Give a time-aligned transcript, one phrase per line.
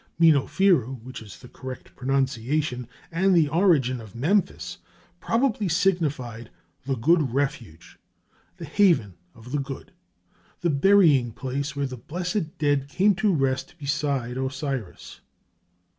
[0.19, 4.79] Minnofiru, which is the correct pronunciation and the origin of Memphis,
[5.19, 6.49] probably signified
[6.87, 7.99] "the good refuge,"
[8.57, 9.91] the haven of the good,
[10.61, 15.21] the burying place where the blessed dead came to rest beside Osiris.